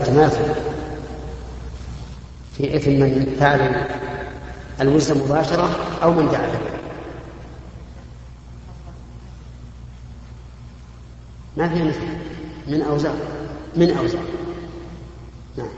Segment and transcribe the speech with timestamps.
[0.00, 0.54] التماثل
[2.56, 3.86] في إثم من فعل
[4.80, 5.70] الوزن مباشرة
[6.02, 6.50] أو من دعا
[11.56, 12.00] ما في مثل
[12.68, 13.14] من أوزار.
[13.76, 14.22] من أوزار.
[15.58, 15.68] نعم.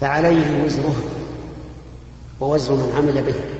[0.00, 0.94] فعليه وزره
[2.40, 3.57] ووزر من عمل به.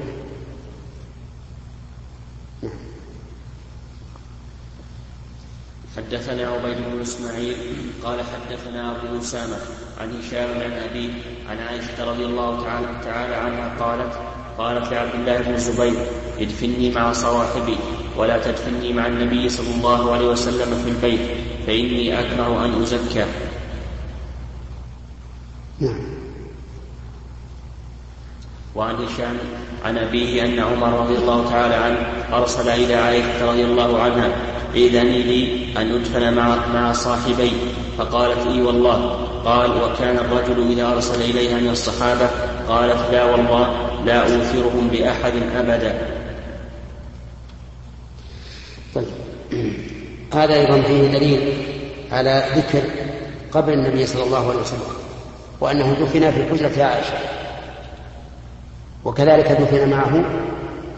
[5.99, 7.57] حدثنا عبيد بن إسماعيل
[8.05, 9.57] قال حدثنا أبو أسامة
[10.01, 11.11] عن هشام عن ابيه
[11.51, 14.13] عن عائشة رضي الله تعالى, تعالى عنها قالت
[14.59, 15.95] قالت لعبد الله بن الزبير
[16.39, 17.77] ادفني مع صواحبي
[18.17, 21.21] ولا تدفني مع النبي صلى الله عليه وسلم في البيت
[21.67, 23.27] فإني أكره أن أزكى.
[25.81, 26.01] نعم.
[28.75, 29.39] وعن هشام
[29.85, 31.99] عن أبيه أن عمر رضي الله تعالى عنه
[32.33, 37.53] أرسل إلى عائشة رضي الله عنها إذني لي أن أدفن مع, مع صاحبي.
[37.99, 39.29] فقالت إي والله.
[39.45, 42.31] قال وكان الرجل إذا أرسل إليها من الصحابة.
[42.69, 45.99] قالت لا والله لا أوثرهم بأحد أبدا.
[48.95, 49.05] طيب.
[50.35, 51.53] هذا أيضا فيه دليل
[52.13, 52.83] على ذكر
[53.53, 54.81] قبر النبي صلى الله عليه وسلم
[55.61, 57.19] وأنه دفن في حجرة عائشة.
[59.05, 60.25] وكذلك دفن معه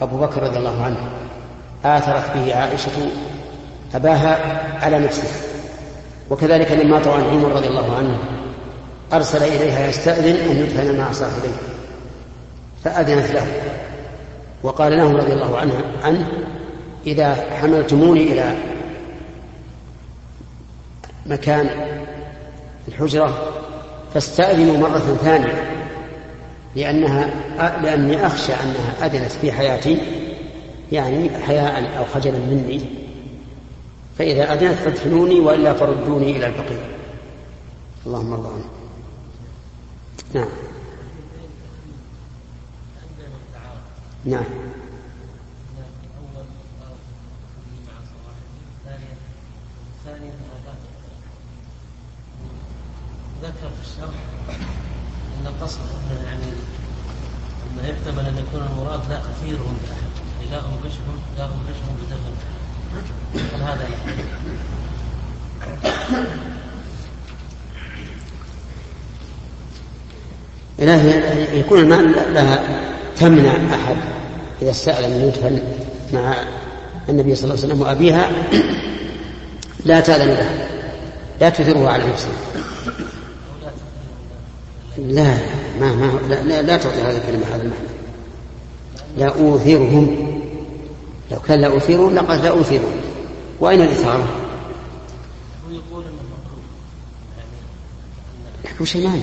[0.02, 1.08] أبو بكر رضي الله عنه.
[1.84, 3.10] آثرت به عائشة
[3.94, 5.28] أباها على نفسه.
[6.30, 8.18] وكذلك لما طوى عمر رضي الله عنه
[9.12, 11.56] أرسل إليها يستأذن أن يدفن مع صاحبيه
[12.84, 13.46] فأذنت له.
[14.62, 15.72] وقال له رضي الله عنه
[16.04, 16.26] عنه
[17.06, 18.54] إذا حملتموني إلى
[21.26, 21.68] مكان
[22.88, 23.52] الحجرة
[24.14, 25.70] فاستأذنوا مرة ثانية
[26.76, 27.30] لأنها
[27.82, 29.98] لأني أخشى أنها أذنت في حياتي
[30.92, 32.99] يعني حياء أو خجلا مني.
[34.20, 36.84] فإذا أذنت فادفنوني وإلا فردوني إلى البقيع
[38.06, 38.64] اللهم عنه
[40.34, 40.48] نعم.
[44.24, 44.44] نعم.
[53.42, 54.14] ذكر في الشرح
[55.40, 55.80] أن القصد
[56.24, 56.42] يعني
[57.72, 62.34] انه يحتمل أن يكون المراد لا اثيرهم باحد لا أنقشهم لا أنقشهم بدفن.
[62.52, 62.59] هل
[63.58, 63.88] هذا
[71.54, 72.62] يكون المال لها
[73.16, 73.96] تمنع أحد
[74.62, 75.60] إذا استأذن أن يدفن
[76.12, 76.34] مع
[77.08, 78.30] النبي صلى الله عليه وسلم وأبيها
[79.84, 80.66] لا تأذن له
[81.40, 82.28] لا تثره على نفسه
[84.98, 85.38] لا
[85.80, 87.90] ما ما لا, لا, لا تعطي هذه الكلمة هذا المعنى.
[89.16, 90.39] لا أوثرهم.
[91.30, 93.00] لو كان لا أوثرهم لقد لا أوثرهم
[93.60, 94.26] وأين الإثارة؟
[98.80, 99.22] وش المانع؟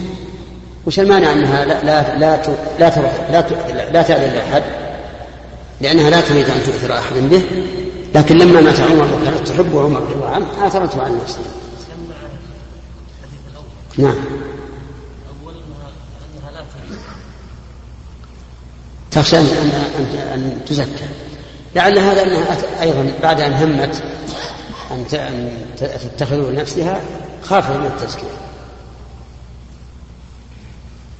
[0.87, 2.41] وش المانع أنها لا لا لا
[2.79, 3.41] لا تروح لا
[3.91, 4.63] لا تأذن لأحد
[5.81, 7.41] لأنها لا تريد أن تؤثر أحدا به
[8.15, 11.39] لكن لما مات عمر وكانت تحب عمر رضي الله عنه آثرته على نفسه.
[13.97, 14.15] نعم.
[19.11, 19.45] تخشى أن
[19.99, 21.05] أن أن تزكى
[21.75, 24.03] لعل هذا أنها أيضا بعد أن همت
[24.91, 25.05] أن
[25.77, 27.01] تتخذه لنفسها
[27.43, 28.27] خافت من التزكية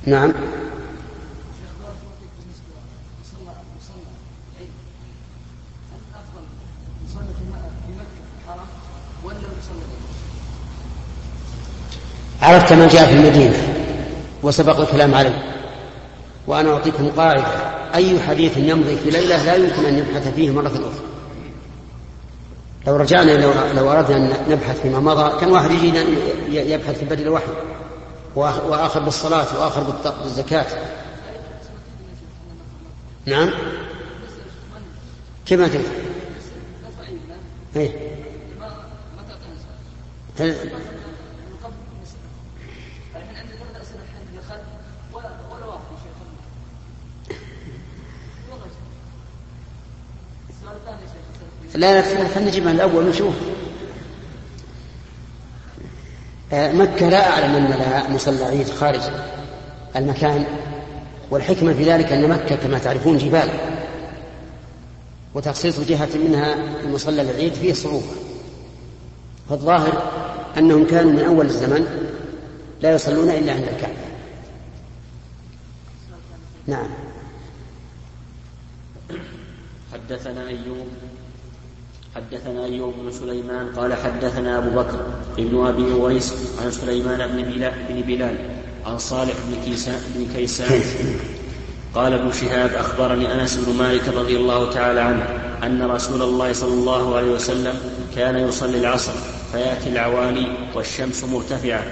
[0.05, 0.33] نعم.
[12.41, 13.53] عرفت من جاء في المدينة
[14.43, 15.43] وسبق الكلام عليه
[16.47, 17.76] وأنا أعطيكم قاعدة.
[17.95, 21.07] أي حديث يمضي في ليلة لا يمكن أن يبحث فيه مرة أخرى.
[22.87, 25.93] لو رجعنا لو, لو أردنا أن نبحث فيما مضى كان واحد يجي
[26.49, 27.51] يبحث في بدل الوحي
[28.35, 30.65] وآخر بالصلاة وآخر بالزكاة.
[33.25, 33.49] نعم؟
[35.45, 35.83] كيف ما تفهم؟
[37.75, 38.07] إيه
[51.75, 53.35] لا لا خلينا الأول ونشوف.
[56.53, 59.01] آه، مكة لا أعلم أن لها مصلى عيد خارج
[59.95, 60.45] المكان
[61.31, 63.49] والحكمة في ذلك أن مكة كما تعرفون جبال
[65.33, 66.53] وتخصيص جهة منها
[66.83, 68.11] المصلى العيد فيه صعوبة.
[69.49, 70.11] فالظاهر
[70.57, 72.07] أنهم كانوا من أول الزمن
[72.81, 73.93] لا يصلون إلا عند الكعبة.
[76.67, 77.06] نعم.
[80.07, 80.87] حدثنا أيوب
[82.15, 85.05] حدثنا أيوب بن سليمان قال حدثنا أبو بكر
[85.37, 86.33] ابن أبي أويس
[86.63, 88.35] عن سليمان بن بلال, بن بلال
[88.85, 90.81] عن صالح بن كيسان, بن كيسان.
[91.95, 95.23] قال ابن شهاب أخبرني أنس بن مالك رضي الله تعالى عنه
[95.63, 97.73] أن رسول الله صلى الله عليه وسلم
[98.15, 99.13] كان يصلي العصر
[99.51, 101.83] فيأتي العوالي والشمس مرتفعة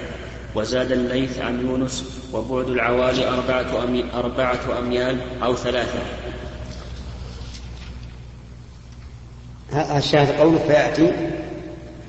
[0.54, 3.28] وزاد الليث عن يونس وبعد العوالي
[4.14, 6.25] أربعة أميال أو ثلاثة.
[9.76, 11.12] الشاهد قوله فيأتي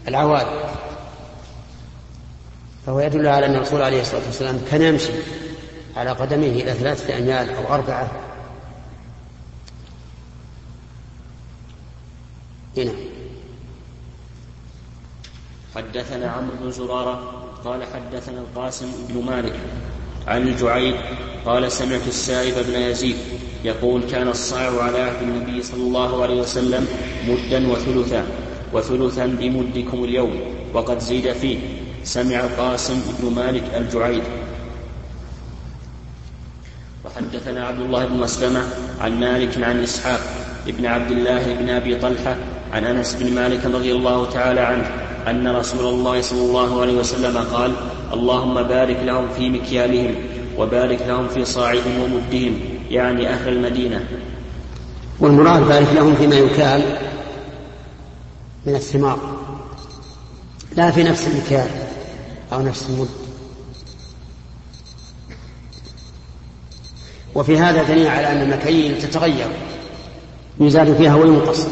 [0.07, 0.73] العوالي
[2.85, 5.11] فهو يدل على أن الرسول عليه الصلاة والسلام كان يمشي
[5.95, 8.11] على قدميه إلى ثلاثة أميال أو أربعة.
[12.77, 12.91] هنا.
[15.75, 19.59] حدثنا عمرو بن زرارة قال حدثنا القاسم بن مالك
[20.27, 20.95] عن الجعيد
[21.45, 23.17] قال سمعت السائب بن يزيد
[23.65, 26.88] يقول كان الصاع على عهد النبي صلى الله عليه وسلم
[27.27, 28.24] مدا وثلثا
[28.74, 30.31] وثلثا بمدكم اليوم
[30.74, 31.57] وقد زيد فيه.
[32.04, 34.24] سمع القاسم بن مالك الجعيد.
[37.06, 38.63] وحدثنا عبد الله بن مسلمة
[39.01, 40.19] عن مالك عن إسحاق
[40.68, 42.36] بن عبد الله بن أبي طلحة
[42.74, 44.86] عن أنس بن مالك رضي الله تعالى عنه
[45.27, 47.71] أن رسول الله صلى الله عليه وسلم قال
[48.13, 50.15] اللهم بارك لهم في مكيالهم
[50.57, 52.60] وبارك لهم في صاعهم ومدهم
[52.92, 54.06] يعني أهل المدينة.
[55.19, 56.98] والمراد بارك لهم فيما يكال
[58.66, 59.38] من الثمار.
[60.75, 61.69] لا في نفس المكيال
[62.54, 63.10] أو نفس المد
[67.36, 69.48] وفي هذا دليل على أن المكاييل تتغير.
[70.60, 71.68] يزاد فيها وينقص.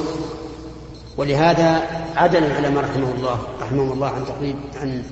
[1.17, 1.83] ولهذا
[2.15, 5.03] عدل العلماء رحمه الله رحمهم الله عن تقدير عن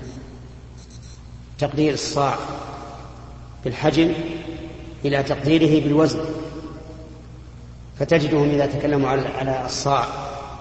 [1.60, 2.36] تقدير الصاع
[3.64, 4.14] بالحجم
[5.06, 6.20] إلى تقديره بالوزن.
[8.00, 10.06] فتجدهم إذا تكلموا على الصاع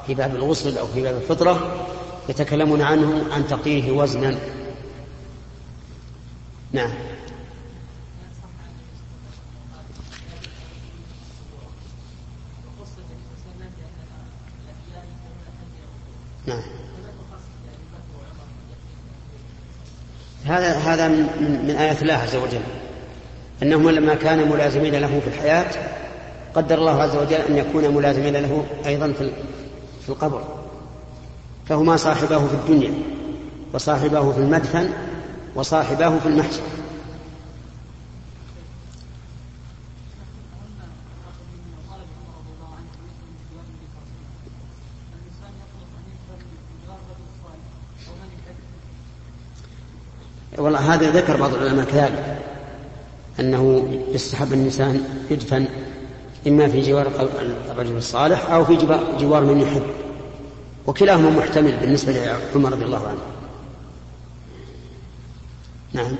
[0.07, 1.87] في باب الغسل أو في باب الفطرة
[2.29, 4.39] يتكلمون عنه عن تقديره وزنا.
[6.73, 6.91] نعم.
[16.47, 16.63] نعم.
[20.45, 22.82] هذا هذا من, من آيات الله عز وجل.
[23.63, 25.71] أنهم لما كانوا ملازمين له في الحياة
[26.55, 29.31] قدر الله عز وجل أن يكون ملازمين له أيضا في
[30.03, 30.45] في القبر.
[31.69, 32.93] فهما صاحباه في الدنيا
[33.73, 34.91] وصاحباه في المدفن
[35.55, 36.63] وصاحباه في المحشر.
[50.59, 52.32] والله هذا ذكر بعض العلماء كذلك.
[53.41, 55.67] أنه يستحب الإنسان يدفن
[56.47, 57.07] إما في جوار
[57.71, 58.77] الرجل الصالح أو في
[59.21, 59.83] جوار من يحب.
[60.87, 63.21] وكلاهما محتمل بالنسبة لعمر رضي الله عنه.
[65.93, 66.17] نعم.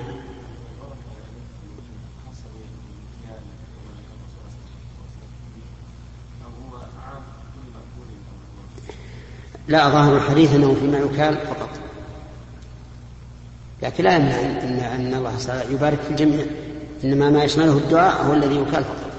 [9.67, 11.69] لا ظاهر الحديث أنه فيما يكال فقط.
[13.83, 16.45] لكن لا يمنع ان أن الله يبارك في الجميع.
[17.03, 19.11] إنما ما يشمله الدعاء هو الذي يكال فقط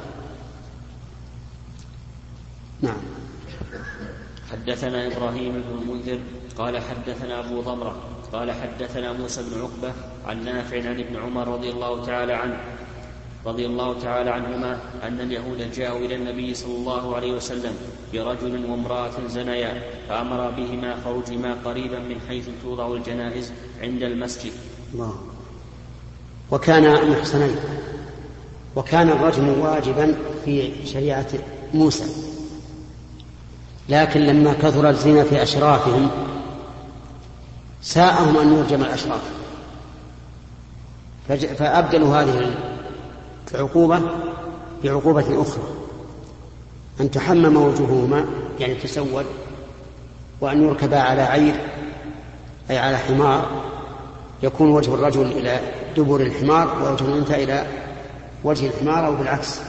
[2.83, 3.01] نعم.
[4.53, 6.19] حدثنا إبراهيم بن المنذر
[6.59, 7.97] قال حدثنا أبو ضمرة
[8.33, 9.93] قال حدثنا موسى بن عقبة
[10.27, 12.61] عن نافع عن ابن عمر رضي الله تعالى عنه
[13.47, 17.73] رضي الله تعالى عنهما أن اليهود جاءوا إلى النبي صلى الله عليه وسلم
[18.13, 24.53] برجل وامرأة زنيا فأمر بهما فرجما قريبا من حيث توضع الجنائز عند المسجد.
[24.95, 25.34] الله.
[26.55, 27.57] وكان محصنين
[28.77, 31.27] وكان الرجم واجبا في شريعة
[31.75, 32.05] موسى.
[33.89, 36.11] لكن لما كثر الزنا في أشرافهم
[37.83, 39.21] ساءهم أن يرجم الأشراف.
[41.29, 42.55] فأبدلوا هذه
[43.55, 44.01] العقوبة
[44.85, 45.65] بعقوبة أخرى.
[47.01, 48.25] أن تحمم وجوههما
[48.61, 49.27] يعني تسود
[50.41, 51.55] وأن يركبا على عير
[52.71, 53.63] أي على حمار
[54.43, 55.61] يكون وجه الرجل إلى
[55.97, 57.67] دبر الحمار ووجه الأنثى إلى
[58.45, 59.61] وجه الحمار أو بالعكس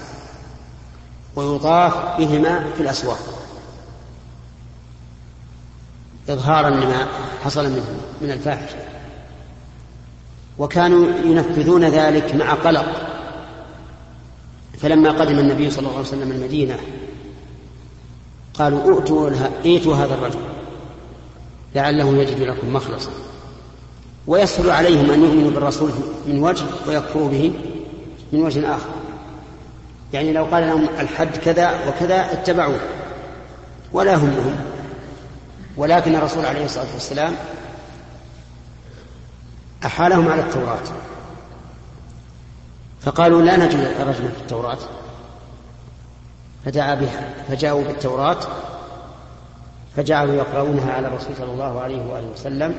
[1.35, 3.19] ويطاف بهما في الأسواق.
[6.29, 7.07] إظهارا لما
[7.43, 7.85] حصل منه
[8.21, 8.77] من الفاحشة.
[10.57, 12.85] وكانوا ينفذون ذلك مع قلق.
[14.79, 16.79] فلما قدم النبي صلى الله عليه وسلم المدينة
[18.53, 19.01] قالوا
[19.65, 20.39] ائتوا هذا الرجل
[21.75, 23.11] لعله يجد لكم مخلصا.
[24.27, 25.91] ويسهل عليهم أن يؤمنوا بالرسول
[26.27, 27.53] من وجه ويكفروا به
[28.31, 28.89] من وجه آخر.
[30.13, 32.79] يعني لو قال لهم الحد كذا وكذا اتبعوه.
[33.93, 34.55] ولا همهم.
[35.77, 37.35] ولكن الرسول عليه الصلاة والسلام
[39.85, 40.83] أحالهم على التوراة.
[43.01, 44.77] فقالوا لا نجد الرجل في التوراة.
[46.65, 47.33] فدعا بها.
[47.49, 48.39] فجاءوا بالتوراة.
[49.95, 52.75] فجعلوا يقرؤونها على الرسول صلى الله عليه وآله وسلم.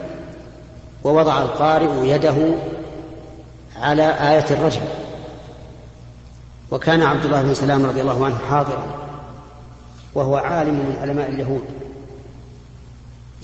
[1.06, 2.36] ووضع القارئ يده
[3.76, 4.80] على آية الرجل
[6.70, 8.86] وكان عبد الله بن سلام رضي الله عنه حاضرا
[10.14, 11.64] وهو عالم من علماء اليهود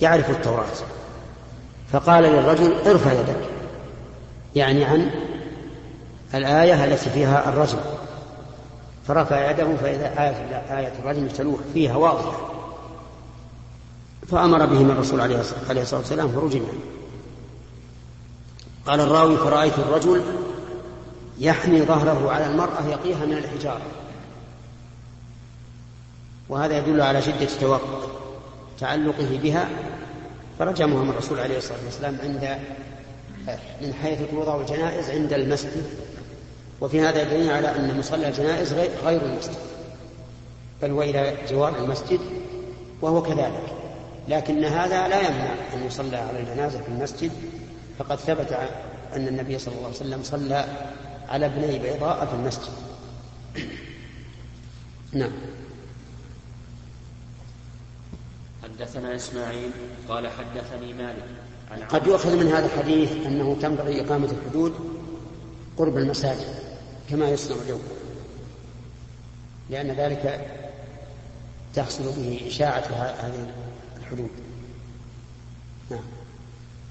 [0.01, 0.65] يعرف التوراة.
[1.91, 3.49] فقال للرجل ارفع يدك
[4.55, 5.11] يعني عن
[6.33, 7.79] الآية التي فيها الرجل
[9.07, 12.37] فرفع يده فإذا آية, آية الرجل تلوح فيها واضحة.
[14.27, 16.65] فأمر بهم الرسول عليه الصلاة والسلام فرجم.
[18.87, 20.23] قال الراوي فرأيت الرجل
[21.39, 23.81] يحمي ظهره على المرأة يقيها من الحجارة
[26.49, 28.07] وهذا يدل على شدة توقع
[28.79, 29.69] تعلقه بها
[30.59, 32.57] فرجمهم الرسول عليه الصلاة والسلام عند
[33.81, 35.85] من حيث توضع الجنائز عند المسجد.
[36.81, 38.73] وفي هذا دليل على أن مصلى الجنائز
[39.05, 39.57] غير المسجد
[40.81, 42.19] بل هو إلى جوار المسجد
[43.01, 43.73] وهو كذلك.
[44.27, 47.31] لكن هذا لا يمنع أن يصلى على الجنازة في المسجد
[48.03, 48.51] فقد ثبت
[49.15, 50.65] أن النبي صلى الله عليه وسلم صلى
[51.29, 52.73] على ابني بيضاء في المسجد.
[55.13, 55.31] نعم.
[58.63, 59.71] حدثنا إسماعيل
[60.09, 61.23] قال حدثني مالك
[61.89, 64.73] قد يؤخذ من هذا الحديث أنه تنبغي إقامة الحدود
[65.77, 66.55] قرب المساجد
[67.09, 67.81] كما يصنع اليوم.
[69.69, 70.47] لأن ذلك
[71.75, 72.83] تحصل به إشاعة
[73.19, 73.53] هذه
[73.99, 74.29] الحدود.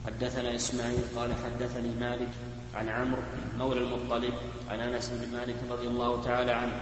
[0.06, 2.28] حدثنا إسماعيل قال حدثني مالك
[2.74, 3.22] عن عمرو
[3.58, 4.34] مولى المطلب
[4.70, 6.80] عن أنس بن مالك رضي الله تعالى عنه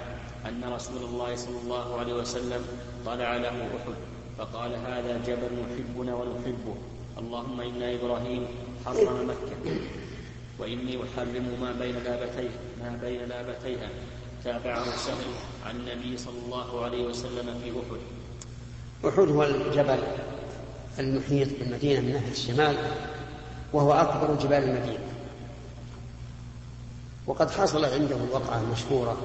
[0.49, 2.65] أن رسول الله صلى الله عليه وسلم
[3.07, 3.95] طلع له أحد
[4.39, 6.77] فقال هذا جبل يحبنا ونحبه.
[7.19, 8.47] اللهم إن إبراهيم
[8.87, 9.73] حرم مكة
[10.59, 12.51] وإني أحرم ما بين لابتيه
[12.81, 13.89] ما بين لابتيها.
[14.45, 15.31] تابعه سهل
[15.67, 18.01] عن النبي صلى الله عليه وسلم في أحد.
[19.13, 19.99] أحد هو الجبل
[20.99, 22.77] المحيط بالمدينة من ناحية الشمال.
[23.73, 25.05] وهو أكبر جبال المدينة.
[27.27, 29.17] وقد حصل عنده الوقعة المشهورة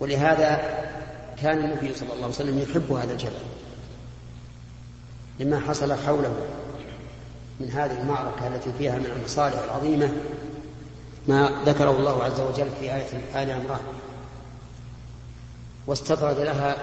[0.00, 0.56] ولهذا
[1.42, 3.32] كان النبي صلى الله عليه وسلم يحب هذا الجبل.
[5.40, 6.34] لما حصل حوله
[7.60, 10.12] من هذه المعركة التي فيها من المصالح العظيمة
[11.28, 13.80] ما ذكره الله عز وجل في آية آل عمران.
[15.86, 16.76] واستطرد لها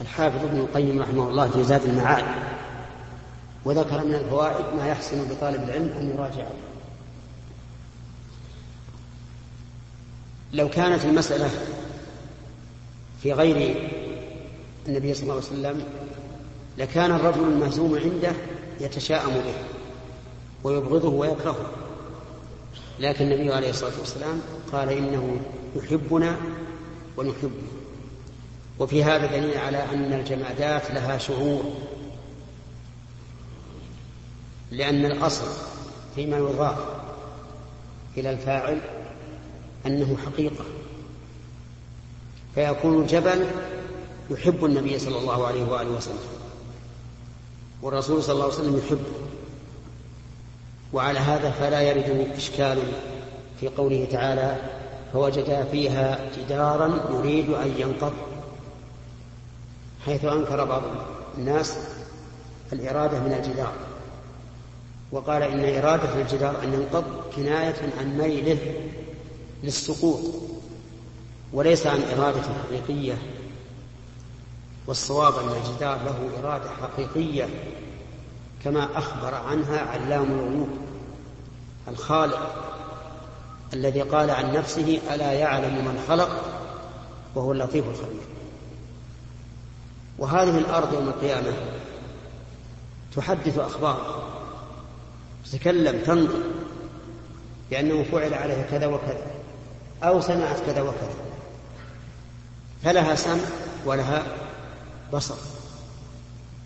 [0.00, 2.24] الحافظ ابن القيم رحمه الله في زاد المعاد
[3.64, 6.52] وذكر من الفوائد ما يحسن لطالب العلم أن يراجعه.
[10.52, 11.50] لو كانت المسألة
[13.22, 13.90] في غير
[14.88, 15.84] النبي صلى الله عليه وسلم
[16.78, 18.32] لكان الرجل المهزوم عنده
[18.80, 19.54] يتشاءم به
[20.64, 21.66] ويبغضه ويكرهه.
[23.00, 24.40] لكن النبي عليه الصلاة والسلام
[24.72, 25.40] قال إنه
[25.76, 26.36] يحبنا
[27.16, 27.50] ونحبه.
[28.78, 31.74] وفي هذا دليل على أن الجمادات لها شعور.
[34.70, 35.46] لأن الأصل
[36.14, 36.78] فيما يضاف
[38.16, 38.80] إلى الفاعل
[39.86, 40.64] أنه حقيقة.
[42.54, 43.46] فيكون الجبل
[44.30, 46.18] يحب النبي صلى الله عليه وآله وسلم
[47.82, 49.12] والرسول صلى الله عليه وسلم يحبه.
[50.92, 52.78] وعلى هذا فلا يرد إشكال
[53.60, 54.56] في قوله تعالى
[55.12, 58.12] فوجدا فيها جدارا يريد أن ينقض
[60.06, 60.82] حيث أنكر بعض
[61.38, 61.78] الناس
[62.72, 63.72] الإرادة من الجدار.
[65.12, 67.04] وقال إن إرادة الجدار أن ينقض
[67.36, 68.58] كناية عن ميله
[69.62, 70.20] للسقوط
[71.52, 73.18] وليس عن إرادة حقيقية.
[74.86, 77.48] والصواب أن الجدار له إرادة حقيقية
[78.64, 80.68] كما أخبر عنها علام الغيوب
[81.88, 82.54] الخالق
[83.72, 86.44] الذي قال عن نفسه ألا يعلم من خلق؟
[87.34, 88.24] وهو اللطيف الخبير.
[90.18, 91.52] وهذه الأرض يوم القيامة
[93.16, 94.23] تحدث أخبار
[95.44, 96.40] تتكلم تنظر.
[97.70, 99.26] بأنه فعل عليها كذا وكذا.
[100.02, 101.14] أو سمعت كذا وكذا.
[102.84, 103.44] فلها سمع
[103.86, 104.22] ولها
[105.12, 105.36] بصر.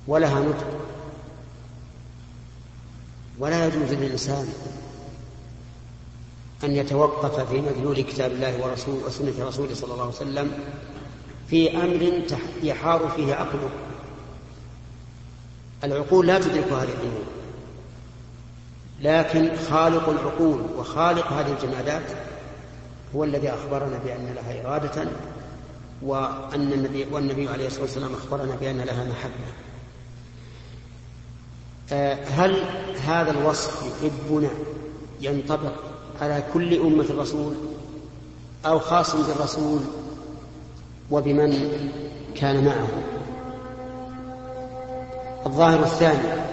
[0.06, 0.66] ولها نطق.
[3.38, 4.48] ولا يجوز للإنسان
[6.64, 10.52] أن يتوقف في مدلول كتاب الله ورسول وسنة رسوله صلى الله عليه وسلم
[11.50, 12.22] في أمر
[12.62, 13.70] يحار فيه عقله.
[15.84, 17.37] العقول لا تدرك هذه الأمور
[19.00, 22.02] لكن خالق العقول وخالق هذه الجمادات
[23.16, 25.08] هو الذي أخبرنا بأن لها إرادة
[26.02, 29.52] وأن النبي والنبي عليه الصلاة والسلام أخبرنا بأن لها محبة.
[31.92, 32.64] آه، هل
[33.06, 34.50] هذا الوصف يحبنا
[35.20, 35.72] ينطبق
[36.20, 37.54] على كل أمة الرسول
[38.66, 39.80] أو خاص بالرسول
[41.10, 41.80] وبمن
[42.34, 42.88] كان معه؟
[45.46, 46.48] الظاهر الثاني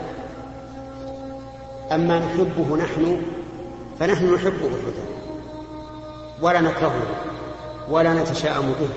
[1.91, 3.21] أما نحبه نحن
[3.99, 5.05] فنحن نحبه الهدى
[6.41, 7.07] ولا نكرهه
[7.89, 8.89] ولا نتشاءم به.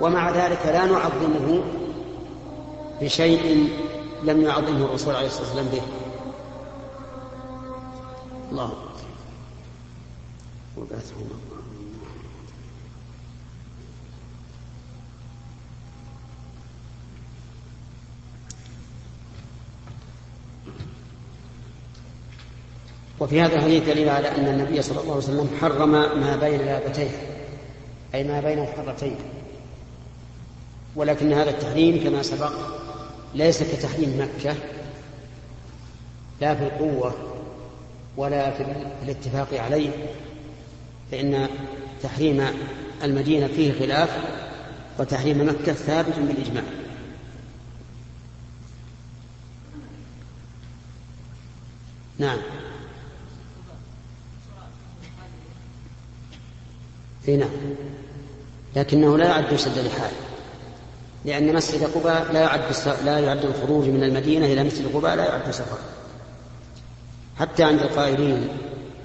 [0.00, 1.62] ومع ذلك لا نعظمه
[3.00, 3.68] بشيء
[4.22, 5.82] لم يعظمه الرسول عليه الصلاة والسلام به.
[8.50, 8.72] الله
[10.76, 11.28] وبعثهم
[23.26, 25.90] وفي هذا الحديث دليل على أن النبي صلى الله عليه وسلم حرم
[26.20, 27.10] ما بين لابتيه
[28.14, 29.16] أي ما بين الحرتين.
[30.96, 32.52] ولكن هذا التحريم كما سبق
[33.34, 34.54] ليس كتحريم مكة
[36.40, 37.14] لا في القوة
[38.16, 38.66] ولا في
[39.02, 39.90] الاتفاق عليه
[41.12, 41.48] فإن
[42.02, 42.44] تحريم
[43.02, 44.18] المدينة فيه خلاف
[44.98, 46.64] وتحريم مكة ثابت بالإجماع.
[52.18, 52.38] نعم.
[57.28, 57.50] إي نعم.
[58.76, 60.12] لكنه لا يعد سد لحال
[61.24, 62.60] لأن مسجد قباء لا يعد
[63.04, 65.78] لا يعد الخروج من المدينة إلى مسجد قباء لا يعد سفر.
[67.38, 68.48] حتى عند القائلين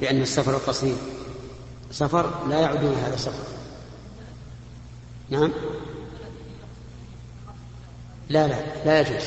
[0.02, 0.96] بأن السفر القصير
[1.92, 3.44] سفر لا يعدون هذا سفر
[5.30, 5.52] نعم.
[8.30, 9.24] لا لا لا يجوز.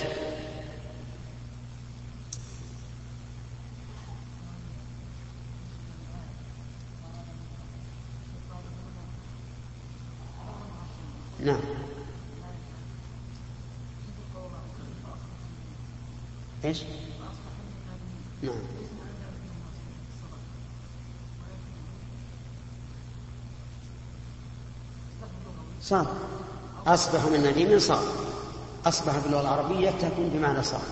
[11.44, 11.60] نعم.
[16.64, 16.82] إيش؟
[18.42, 18.54] نعم.
[25.82, 26.16] صار.
[26.86, 28.04] أصبح من نديم صار.
[28.86, 30.82] أصبح باللغة العربية تكون بمعنى صار.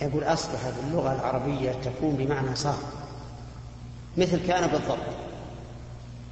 [0.00, 2.78] يقول أصبح باللغة العربية تكون بمعنى صار.
[4.16, 5.31] مثل كان بالضبط.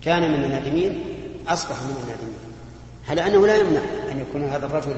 [0.03, 1.05] كان من النادمين
[1.49, 2.39] أصبح من النادمين.
[3.07, 3.81] هل أنه لا يمنع
[4.13, 4.97] أن يكون هذا الرجل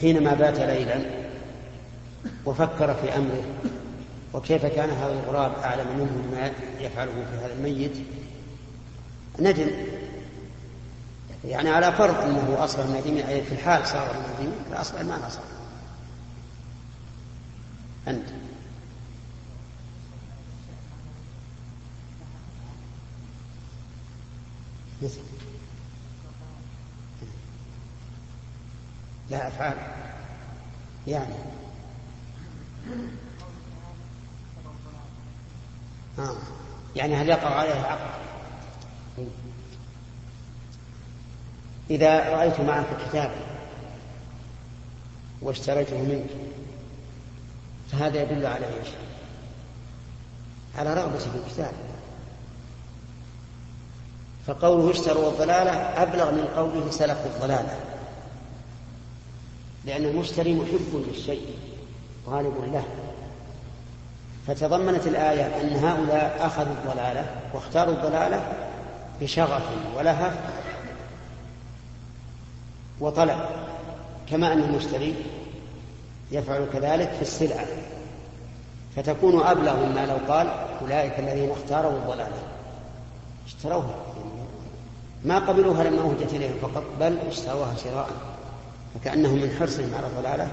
[0.00, 1.00] حينما بات ليلا
[2.46, 3.44] وفكر في أمره؟
[4.34, 6.50] وكيف كان هذا الغراب أعلم منه ما
[6.80, 7.96] يفعله في هذا الميت؟
[9.40, 9.70] ندم
[11.44, 15.42] يعني على فرض أنه أصبح نادما أي في الحال صار نادما فأصبح المعنى صار.
[18.08, 18.28] أنت.
[29.30, 29.76] لا أفعال.
[31.06, 31.34] يعني.
[36.18, 36.36] آه.
[36.96, 38.18] يعني هل يقع عليه العقد
[41.90, 43.40] إذا رأيت معك كتابا
[45.42, 46.30] واشتريته منك
[47.92, 48.88] فهذا يدل على إيش؟
[50.78, 51.72] على رغبتي في الكتاب.
[54.48, 55.70] فقوله اشتروا الضلالة
[56.02, 57.76] أبلغ من قوله سلكوا الضلالة.
[59.84, 61.46] لأن المشتري محب للشيء
[62.28, 62.84] غالب له.
[64.46, 68.52] فتضمنت الآية أن هؤلاء أخذوا الضلالة واختاروا الضلالة
[69.20, 69.62] بشغف
[69.96, 70.34] ولهف
[73.00, 73.38] وطلب
[74.30, 75.14] كما أن المشتري
[76.30, 77.66] يفعل كذلك في السلعة.
[78.96, 80.48] فتكون أبلغ مما لو قال
[80.82, 82.42] أولئك الذين اختاروا الضلالة
[83.46, 84.07] اشتروها.
[85.24, 88.10] ما قبلوها لما أهدت إليهم فقط بل اشتروها شراء
[88.94, 90.50] فكأنهم من حرصهم على الضلالة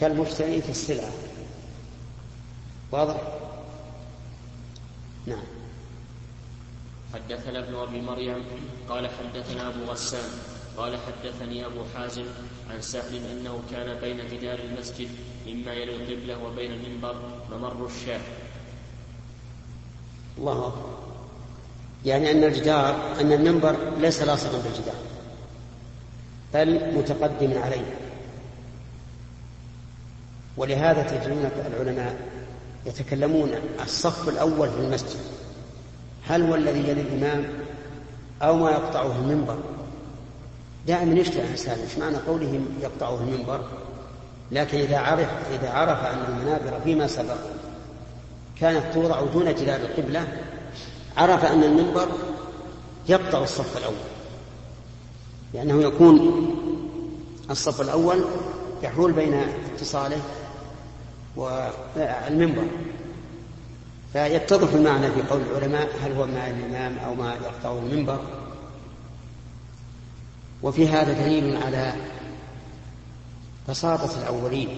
[0.00, 1.10] كالمشتري في السلعة.
[2.92, 3.16] واضح؟
[5.26, 5.44] نعم.
[7.14, 8.44] حدثنا ابن أبي مريم
[8.88, 10.30] قال حدثنا أبو غسان
[10.76, 12.24] قال حدثني أبو حازم
[12.70, 15.08] عن سهل أنه كان بين جدار المسجد
[15.46, 17.14] مما يلي القبله وبين المنبر
[17.50, 18.20] ممر الشاه.
[20.38, 21.05] الله أكبر.
[22.06, 24.94] يعني أن الجدار أن المنبر ليس لاصقا بالجدار
[26.54, 27.94] بل متقدم عليه.
[30.56, 32.16] تجدون تجدون العلماء
[32.86, 33.50] يتكلمون
[33.82, 35.20] الصف الأول في المسجد
[36.28, 37.44] هل هو الذي يلي الإمام
[38.42, 39.58] أو ما يقطعه المنبر؟
[40.86, 43.60] دائما يشتري الإنسان إيش معنى قولهم يقطعه المنبر؟
[44.52, 47.38] لكن إذا عرف إذا عرف أن المنابر فيما سبق
[48.60, 50.26] كانت توضع دون جدار القبلة
[51.16, 52.08] عرف أن المنبر
[53.08, 53.96] يقطع الصف الأول.
[55.54, 56.46] لأنه يكون
[57.50, 58.24] الصف الأول
[58.82, 59.34] يحول بين
[59.74, 60.20] اتصاله
[61.36, 62.66] والمنبر
[64.12, 68.20] فيتضح المعنى في قول العلماء هل هو مع الإمام أو ما يقطع المنبر؟
[70.62, 71.94] وفي هذا دليل على
[73.68, 74.76] بساطة الأولين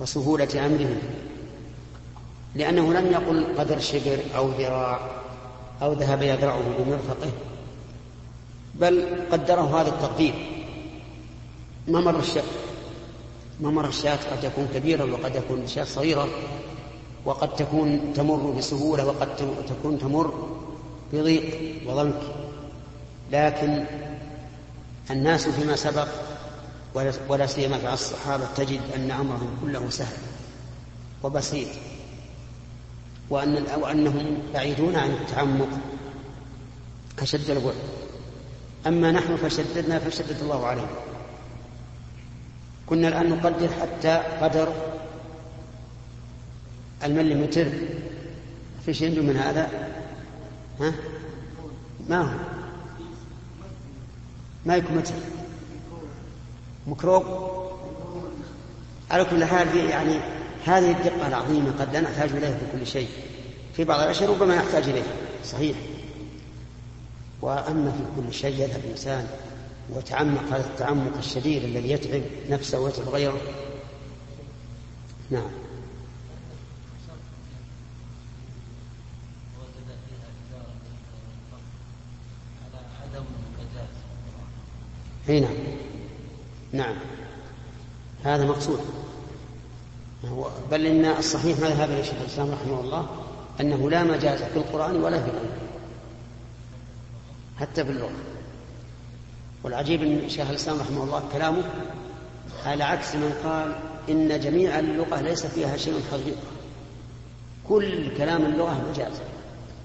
[0.00, 0.98] وسهولة أمرهم.
[2.56, 5.00] لأنه لم يقل قدر شبر أو ذراع
[5.82, 7.30] أو ذهب يذرعه بمرفقه
[8.74, 10.34] بل قدره هذا التقدير.
[11.88, 12.42] ممر الشاة
[13.60, 16.28] ممر الشاة قد يكون كبيرا وقد يكون الشاة صغيرة
[17.24, 19.36] وقد تكون تمر بسهولة وقد
[19.68, 20.48] تكون تمر
[21.12, 22.20] بضيق وضنك.
[23.32, 23.84] لكن
[25.10, 26.08] الناس فيما سبق
[27.28, 30.16] ولا سيما في الصحابة تجد أن أمرهم كله سهل
[31.22, 31.68] وبسيط.
[33.30, 35.68] وأن وأنهم بعيدون عن التعمق
[37.18, 37.74] أشد البعد
[38.86, 40.88] أما نحن فشددنا فشدد الله علينا.
[42.86, 44.72] كنا الآن نقدر حتى قدر
[47.04, 47.66] المليمتر
[48.86, 49.70] في شيء من هذا؟
[50.80, 50.92] ها؟
[52.08, 52.38] ما هو؟
[54.66, 55.14] ما يكون متر.
[56.86, 57.24] مكروب
[59.10, 60.20] على كل حال يعني
[60.66, 63.08] هذه الدقة العظيمة قد لا نحتاج إليها في كل شيء.
[63.76, 65.14] في بعض الأشياء ربما نحتاج إليها.
[65.44, 65.76] صحيح.
[67.42, 69.26] وأما في كل شيء يذهب الإنسان
[69.90, 73.40] وتعمق هذا التعمق الشديد الذي يتعب نفسه ويتعب غيره.
[75.30, 75.50] نعم.
[85.28, 85.54] أي نعم.
[86.72, 86.96] نعم.
[88.24, 89.05] هذا مقصود.
[90.70, 93.06] بل إن الصحيح ما ذهب اليه شيخ الإسلام رحمه الله
[93.60, 95.50] أنه لا مجاز في القرآن ولا في العلم
[97.60, 98.10] حتى في اللغة.
[99.64, 101.62] والعجيب إن شيخ الإسلام رحمه الله كلامه
[102.64, 103.76] على عكس من قال
[104.08, 106.46] إن جميع اللغة ليس فيها شيء حقيقة.
[107.68, 109.12] كل كلام اللغة مجاز.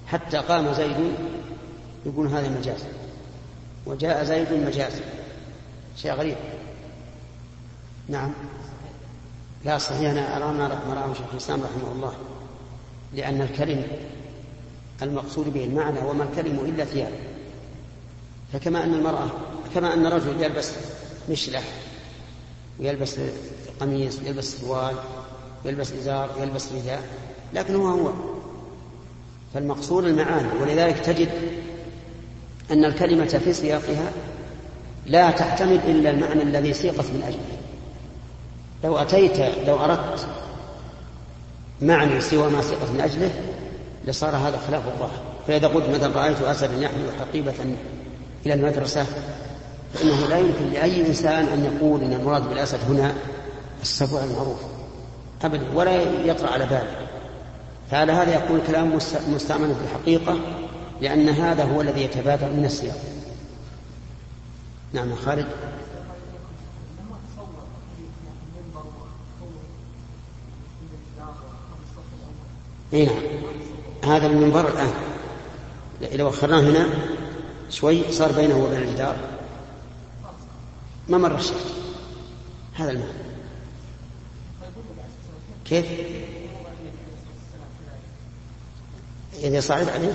[0.07, 1.13] حتى قام زيد
[2.05, 2.85] يقول هذا مجاز.
[3.85, 5.01] وجاء زيد مجاز.
[5.97, 6.37] شيء غريب.
[8.09, 8.33] نعم.
[9.65, 12.13] لا صحيح أنا أرى ما رآه شيخ الإسلام رحمه الله
[13.13, 13.87] لأن الكلم
[15.01, 17.11] المقصود به المعنى وما الكلم إلا ثياب.
[18.53, 19.29] فكما أن المرأة
[19.75, 20.71] كما أن الرجل يلبس
[21.29, 21.63] مشلح
[22.79, 23.15] ويلبس
[23.79, 24.95] قميص ويلبس سروال
[25.65, 27.03] ويلبس إزار ويلبس رداء
[27.53, 28.13] لكن هو هو.
[29.53, 31.29] فالمقصود المعاني ولذلك تجد
[32.71, 34.11] أن الكلمة في سياقها
[35.05, 37.60] لا تحتمل إلا المعنى الذي سيقت من أجله.
[38.83, 40.27] لو أتيت لو أردت
[41.81, 43.31] معنى سوى ما سيقت من أجله
[44.05, 45.21] لصار هذا خلاف الظاهر.
[45.47, 47.53] فإذا قلت مثلا رأيت أسدا يحمل حقيبة
[48.45, 49.05] إلى المدرسة
[49.93, 53.13] فإنه لا يمكن لأي إنسان أن يقول إن المراد بالأسد هنا
[53.81, 54.59] السبع المعروف.
[55.43, 56.95] أبدا ولا يطرأ على باله
[57.91, 58.95] فعلى هذا يقول كلام
[59.27, 60.39] مستعمل في الحقيقة
[61.01, 62.97] لأن هذا هو الذي يتبادر من السياق.
[64.93, 65.47] نعم خالد.
[72.93, 73.21] اي نعم.
[74.03, 74.93] هذا المنبر الآن.
[76.13, 76.89] لو أخرناه هنا
[77.69, 79.15] شوي صار بينه وبين الجدار.
[81.09, 81.55] ما مر الشيء.
[82.73, 83.11] هذا المعنى
[85.65, 85.85] كيف؟
[89.43, 90.13] إذا صعد عليه؟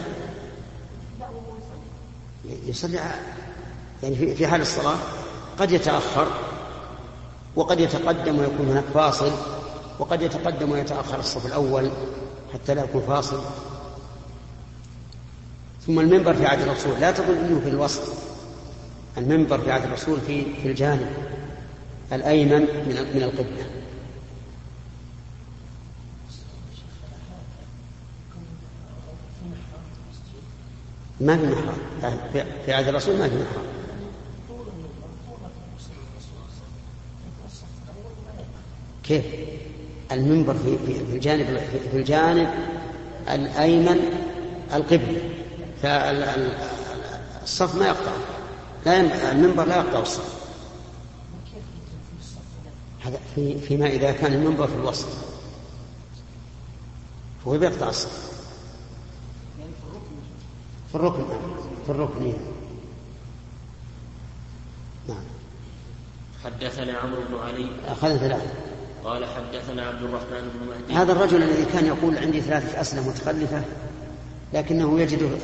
[2.66, 3.00] يصلي
[4.02, 4.96] يعني في حال الصلاة
[5.58, 6.26] قد يتأخر
[7.56, 9.32] وقد يتقدم ويكون هناك فاصل
[9.98, 11.90] وقد يتقدم ويتأخر الصف الأول
[12.54, 13.42] حتى لا يكون فاصل.
[15.87, 17.00] ثم المنبر في عهد الرسول.
[17.00, 18.02] لا تظن إنه في الوسط.
[19.18, 21.11] المنبر في عهد الرسول في في الجانب
[22.12, 23.66] الأيمن من من القبلة.
[31.20, 31.76] ما في محراب.
[32.64, 33.66] في عهد الرسول ما في محراب.
[39.02, 39.45] كيف؟
[40.12, 42.51] المنبر في في الجانب في الجانب
[43.29, 44.01] الأيمن
[44.75, 45.21] القبله
[45.83, 48.12] فالصف ما يقطع.
[48.87, 50.37] لا المنبر لا يقطع الصف.
[53.05, 55.09] هذا في فيما إذا كان المنبر في الوسط.
[57.47, 58.33] هو بيقطع الصف.
[60.88, 61.25] في الركن.
[61.87, 62.33] في الركن
[65.09, 65.25] نعم.
[66.45, 67.71] حدثنا عمرو بن علي.
[67.88, 68.65] أخذنا ثلاثة.
[69.07, 70.95] قال حدثنا عبد الرحمن بن مهدي.
[70.95, 73.62] هذا الرجل الذي كان يقول عندي ثلاثة أسلة متخلفة
[74.53, 75.38] لكنه يجد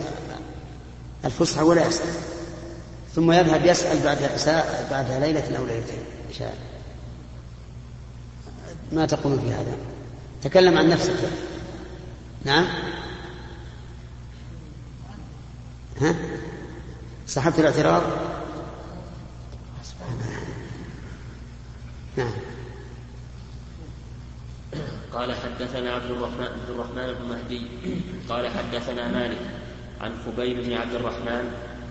[1.25, 2.15] الفسحة ولا يسأل
[3.15, 6.03] ثم يذهب يسأل بعد ساعة بعد ليلة أو ليلتين
[6.39, 6.55] شاء
[8.93, 9.77] ما تقول في هذا؟
[10.43, 11.31] تكلم عن نفسك.
[12.45, 12.67] نعم؟
[16.01, 16.15] ها؟
[17.29, 18.03] صحبت الاعتراض؟
[22.17, 22.33] نعم.
[25.15, 27.67] قال حدثنا عبد الرحمن عبد الرحمن بن مهدي.
[28.29, 29.39] قال حدثنا مالك
[30.01, 31.45] عن خبيب بن عبد الرحمن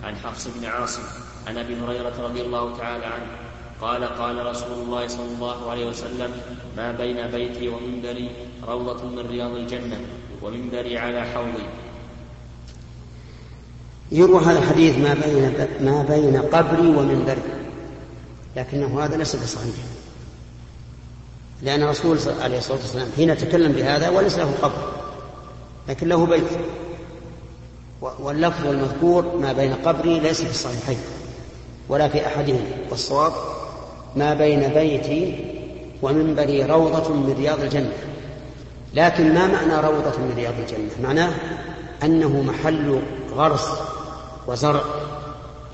[0.04, 1.02] عن حفص بن عاصم
[1.46, 3.26] عن أبي هريرة رضي الله تعالى عنه.
[3.80, 6.30] قال قال رسول الله صلى الله عليه وسلم
[6.76, 8.30] ما بين بيتي ومنبري
[8.68, 10.00] روضة من رياض الجنة
[10.42, 11.66] ومنبري على حوضي.
[14.12, 17.42] يروى هذا الحديث ما بين ما بين قبري ومنبري.
[18.56, 19.91] لكنه هذا ليس بصحيح.
[21.62, 24.92] لأن الرسول عليه الصلاة والسلام حين تكلم بهذا وليس له قبر
[25.88, 26.44] لكن له بيت.
[28.00, 30.98] واللفظ المذكور ما بين قبري ليس في الصحيحين
[31.88, 33.32] ولا في أحدهم والصواب
[34.16, 35.44] ما بين بيتي
[36.02, 37.92] ومنبري روضة من رياض الجنة.
[38.94, 41.32] لكن ما معنى روضة من رياض الجنة؟ معناه
[42.02, 43.00] أنه محل
[43.34, 43.68] غرس
[44.46, 44.82] وزرع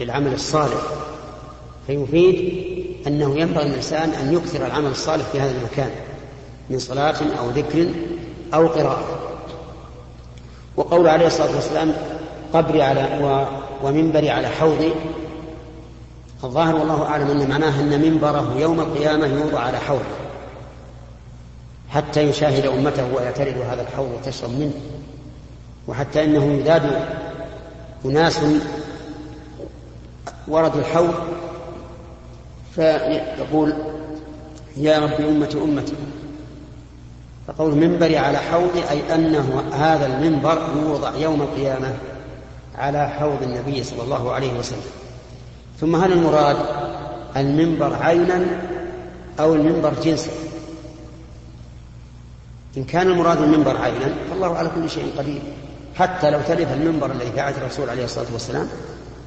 [0.01, 0.83] للعمل الصالح
[1.87, 5.90] فيفيد أنه ينبغي للإنسان أن يكثر العمل الصالح في هذا المكان
[6.71, 7.88] من صلاة أو ذكر
[8.55, 9.05] أو قراءة.
[10.77, 11.92] وقول عليه الصلاة والسلام
[12.53, 13.47] قبري على و
[13.87, 14.92] ومنبري على حوضي.
[16.44, 20.05] الظاهر والله أعلم أن معناه أن منبره يوم القيامة يوضع على حوض
[21.90, 24.73] حتى يشاهد أمته ويعترض هذا الحوض وتشرب منه.
[25.88, 27.01] وحتى أنه يذاد
[28.05, 28.40] أناس
[30.49, 31.14] وردوا الحوض
[32.79, 33.73] فيقول
[34.77, 35.95] يا رب أمتي أمتي
[37.47, 41.95] فقول منبري على حوضي أي أنه هذا المنبر يوضع يوم القيامة
[42.75, 44.91] على حوض النبي صلى الله عليه وسلم.
[45.81, 46.57] ثم هل المراد
[47.37, 48.47] المنبر عينا
[49.41, 50.31] أو المنبر جنسا؟
[52.77, 55.43] إن كان المراد المنبر عينا فالله على كل شيء قدير.
[55.97, 58.69] حتى لو تلف المنبر الذي عهد الرسول عليه الصلاة والسلام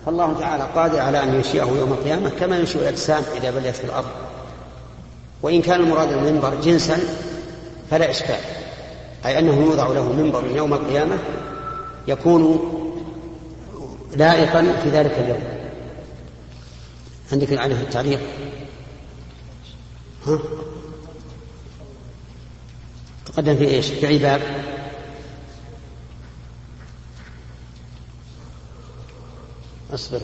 [0.05, 4.07] فالله تعالى قادر على أن ينشئه يوم القيامة كما ينشئ الأجسام إذا بليت في الأرض.
[5.41, 6.99] وإن كان المراد المنبر جنسا
[7.89, 8.39] فلا إشكال.
[9.25, 11.17] أي أنه يوضع له منبر يوم القيامة
[12.07, 12.71] يكون
[14.15, 15.43] لائقا في ذلك اليوم.
[17.31, 18.19] عندك عليه التعليق؟
[20.27, 20.39] ها؟
[23.25, 24.41] تقدم في إيش؟ في عباد
[29.93, 30.21] أصبر.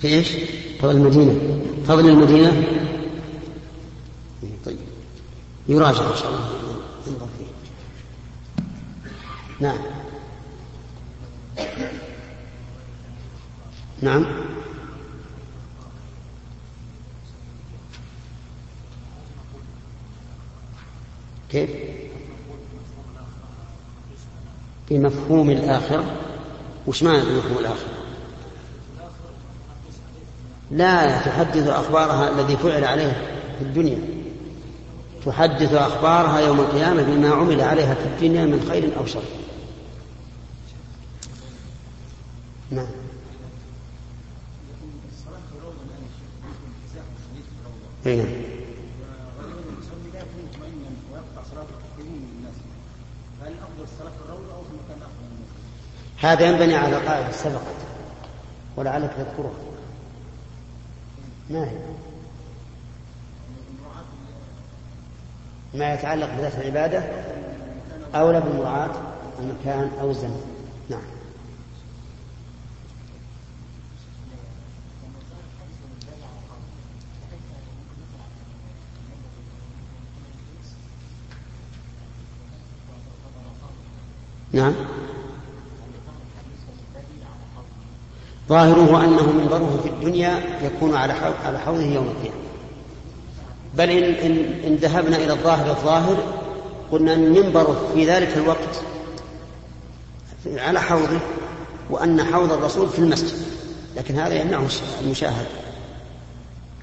[0.00, 0.28] في إيش؟
[0.80, 1.60] فضل المدينة.
[1.86, 2.62] فضل المدينة؟
[4.64, 4.78] طيب.
[5.68, 6.50] يراجع إن شاء الله.
[7.06, 7.44] ينظر فيه.
[9.60, 9.78] نعم.
[14.02, 14.26] نعم.
[21.50, 22.03] كيف؟
[24.90, 26.04] بمفهوم الآخرة
[26.86, 27.88] وش معنى بمفهوم الآخرة
[30.70, 33.16] لا تحدث أخبارها الذي فعل عليها
[33.58, 33.98] في الدنيا.
[35.26, 39.22] تحدث أخبارها يوم القيامة بما عمل عليها في الدنيا من خير أو شر.
[42.70, 42.86] نعم.
[48.06, 48.54] اي نعم
[56.24, 57.62] هذا ينبني على قاعدة سبقت
[58.76, 59.52] ولعلك تذكرها.
[61.50, 61.76] ما هي؟
[65.74, 67.02] ما يتعلق بذات العبادة؟
[68.14, 68.90] أولى بالمراعاة
[69.40, 70.40] المكان أو الزمن.
[70.90, 71.00] نعم.
[84.52, 84.93] نعم.
[88.48, 91.12] ظاهره أنه منبره في الدنيا يكون على
[91.44, 92.44] على حوضه يوم القيامة.
[93.74, 96.16] بل إن, إن, إن ذهبنا إلى الظاهر الظاهر
[96.92, 98.80] قلنا أن منبره في ذلك الوقت
[100.56, 101.20] على حوضه
[101.90, 103.38] وأن حوض الرسول في المسجد.
[103.96, 104.66] لكن هذا يمنعه
[105.04, 105.46] المشاهد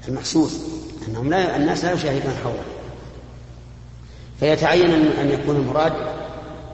[0.08, 0.60] المحسوس
[1.08, 2.56] أنهم لا الناس لا يشاهدون حوضه.
[4.40, 5.92] فيتعين أن يكون المراد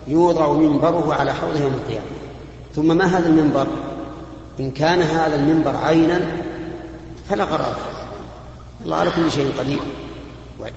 [0.06, 2.06] يوضع منبره على حوضه يوم القيامة.
[2.74, 3.66] ثم ما هذا المنبر؟
[4.60, 6.20] إن كان هذا المنبر عينا
[7.30, 7.76] فلا غرابة
[8.84, 9.80] الله على كل شيء قدير.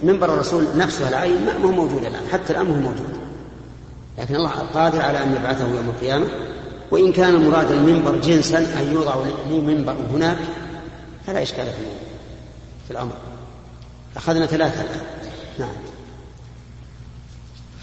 [0.03, 3.19] منبر الرسول نفسه العين ما هو موجود الآن حتى الآن هو موجود.
[4.17, 6.27] لكن الله قادر على أن يبعثه يوم القيامة.
[6.91, 9.15] وإن كان مراد المنبر جنسا أن يوضع
[9.49, 10.37] لي منبر هناك
[11.27, 11.67] فلا إشكال
[12.87, 13.13] في الأمر.
[14.17, 15.01] أخذنا ثلاثة الآن.
[15.59, 15.90] نعم.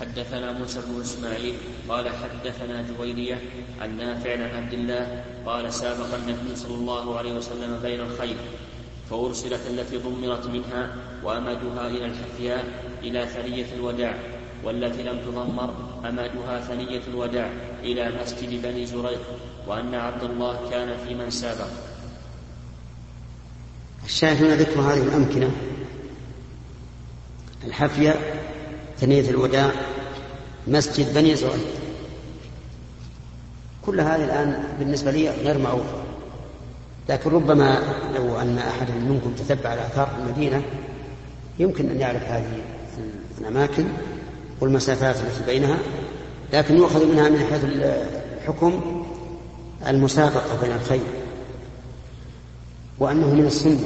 [0.01, 1.55] حدثنا موسى بن إسماعيل
[1.89, 3.41] قال حدثنا جويرية
[3.81, 8.37] عن نافع عن عبد الله قال سابق النبي صلى الله عليه وسلم بين الخير
[9.11, 12.65] فأرسلت التي ضمرت منها وأمدها إلى الحفياء
[13.03, 14.15] إلى ثنية الوداع
[14.65, 17.51] والتي لم تضمر أمدها ثنية الوداع
[17.83, 19.21] إلى مسجد بني زريق
[19.67, 21.69] وأن عبد الله كان في من سابق.
[24.05, 25.51] الشاهد هنا ذكر هذه الأمكنة
[27.65, 28.15] الحفية
[29.01, 29.71] ثنية الوداع
[30.67, 31.75] مسجد بني زريق
[33.87, 35.99] كل هذه الآن بالنسبة لي غير معروفة
[37.09, 37.83] لكن ربما
[38.17, 40.63] لو أن أحد منكم تتبع الآثار في المدينة
[41.59, 42.63] يمكن أن يعرف هذه
[43.41, 43.85] الأماكن
[44.61, 45.79] والمسافات التي بينها
[46.53, 49.05] لكن يؤخذ منها من حيث الحكم
[49.87, 51.01] المسابقة بين الخير
[52.99, 53.81] وأنه من السنة.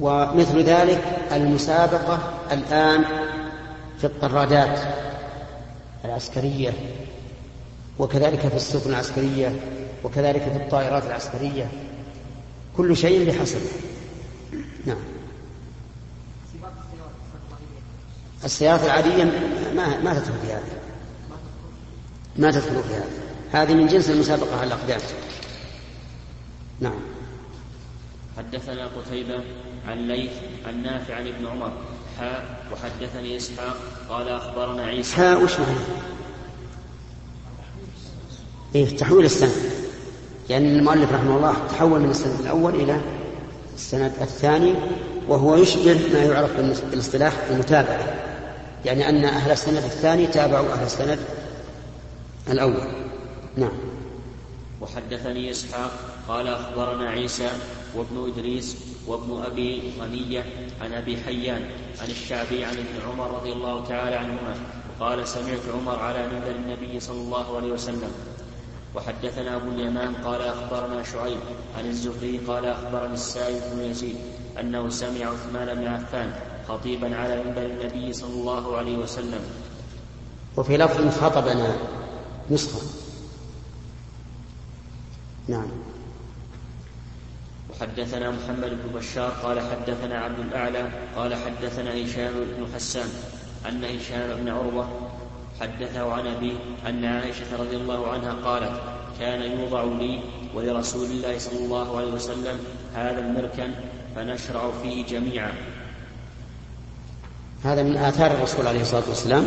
[0.00, 2.18] ومثل ذلك المسابقة
[2.52, 3.04] الآن
[4.00, 4.80] في الطرادات
[6.04, 6.72] العسكرية
[7.98, 9.60] وكذلك في السفن العسكرية
[10.04, 11.70] وكذلك في الطائرات العسكرية.
[12.76, 13.70] كل شيء بحسبه
[14.86, 14.96] نعم.
[18.44, 19.24] السيارات العادية
[19.76, 20.80] ما ما تدخل في هذا.
[22.36, 23.10] ما تدخل في هذا.
[23.52, 25.00] هذه من جنس المسابقة على الأقدام
[26.80, 27.00] نعم.
[28.36, 29.44] حدثنا قتيبة
[29.86, 30.32] عن ليث
[30.66, 31.72] عن نافع عن ابن عمر.
[32.72, 33.76] وحدثني إسحاق
[34.08, 35.16] قال أخبرنا عيسى.
[35.16, 35.78] حاء وش معنى؟
[38.74, 39.50] إيه تحويل السنة
[40.48, 43.00] لأن يعني المؤلف رحمه الله تحول من السند الأول إلى
[43.74, 44.74] السند الثاني
[45.28, 46.56] وهو يشبه ما يعرف
[46.90, 48.14] بالاصطلاح المتابعة.
[48.84, 51.18] يعني أن أهل السند الثاني تابعوا أهل السند
[52.50, 52.84] الأول.
[53.56, 53.72] نعم.
[54.80, 55.90] وحدثني إسحاق
[56.28, 57.48] قال أخبرنا عيسى
[57.96, 58.76] وابن إدريس
[59.06, 60.44] وابن أبي غنية
[60.80, 61.62] عن أبي حيان
[62.00, 64.54] عن الشعبي عن ابن عمر رضي الله تعالى عنهما
[65.00, 68.12] قال سمعت عمر على منبر النبي صلى الله عليه وسلم.
[68.94, 71.38] وحدثنا أبو اليمان قال أخبرنا شعيب
[71.78, 74.16] عن الزهري قال أخبرني السائب بن يزيد
[74.60, 76.32] أنه سمع عثمان بن عفان
[76.68, 79.40] خطيبا على منبر النبي صلى الله عليه وسلم.
[80.56, 81.76] وفي لفظ خطبنا
[82.50, 82.82] نسخة.
[85.48, 85.89] نعم.
[87.80, 93.08] وحدثنا محمد بن بشار قال حدثنا عبد الأعلى قال حدثنا هشام بن حسان
[93.68, 94.88] أن هشام بن عروة
[95.60, 96.52] حدثه عن أبيه
[96.88, 98.72] أن عائشة رضي الله عنها قالت
[99.20, 100.20] كان يوضع لي
[100.54, 102.58] ولرسول الله صلى الله عليه وسلم
[102.94, 103.70] هذا المركن
[104.16, 105.52] فنشرع فيه جميعا.
[107.64, 109.46] هذا من آثار الرسول عليه الصلاة والسلام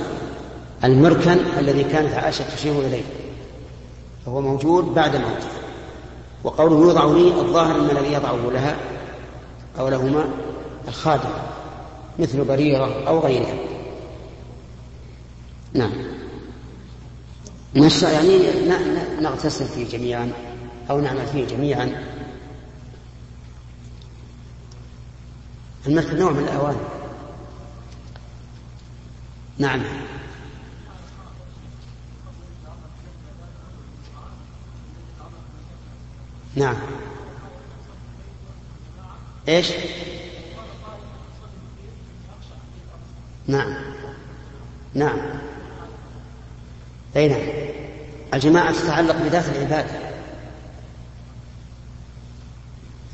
[0.84, 3.04] المركن الذي كانت عائشة تشير إليه
[4.26, 5.53] فهو موجود بعد موته
[6.44, 8.78] وقوله يوضع لي الظاهر أن الذي يضعه لها
[9.80, 10.26] أو لهما
[10.88, 11.30] الخادم
[12.20, 13.56] مثل بريرة أو غيرها.
[15.74, 15.92] نعم.
[17.76, 18.40] نشرع يعني
[19.22, 20.32] نغتسل فيه جميعا
[20.90, 22.04] أو نعمل فيه جميعا.
[25.88, 26.78] المركب نوع من الأواني
[29.58, 29.82] نعم.
[36.56, 36.76] نعم.
[39.48, 39.72] إيش؟
[43.48, 43.74] نعم.
[44.94, 45.18] نعم.
[47.16, 47.42] أي نعم.
[48.34, 50.04] الجماعة تتعلق بذات العبادة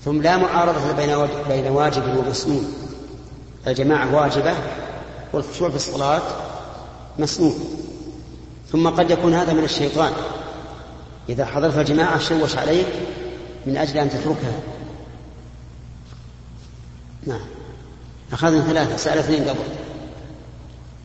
[0.05, 2.73] ثم لا معارضة بين بين واجب ومسنون.
[3.67, 4.53] الجماعة واجبة
[5.33, 6.21] والخشوع في الصلاة
[7.19, 7.55] مسنون.
[8.71, 10.13] ثم قد يكون هذا من الشيطان.
[11.29, 12.87] إذا حضرت الجماعة شوش عليك
[13.69, 14.59] من أجل أن تتركها.
[17.27, 17.41] نعم.
[18.33, 19.59] أخذنا ثلاثة سأل اثنين قبل.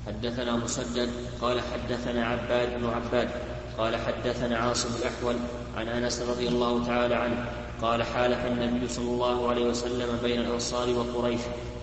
[0.06, 3.28] حدثنا مسدد قال حدثنا عباد بن عباد
[3.78, 5.36] قال حدثنا عاصم الأحول
[5.76, 7.46] عن أنس رضي الله تعالى عنه
[7.82, 11.40] قال حالف النبي صلى الله عليه وسلم بين الأنصار وقريش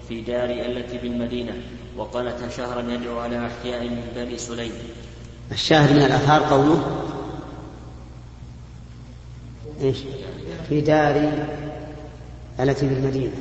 [0.07, 1.53] في دار التي بالمدينة
[1.97, 4.71] وقنت شهرا يدعو على أحياء من بني سليم.
[5.51, 7.07] الشاهد من الآثار قوله
[9.81, 9.97] إيش؟
[10.71, 11.31] في دار
[12.59, 13.31] التي بالمدينة.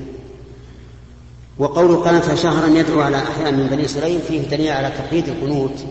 [1.59, 5.85] وقول قنت شهرا يدعو على أحياء من بني سليم فيه دليل على تقييد القنوت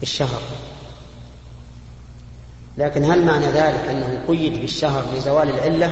[0.00, 0.42] بالشهر.
[2.78, 5.90] لكن هل معنى ذلك أنه قيد بالشهر لزوال العلة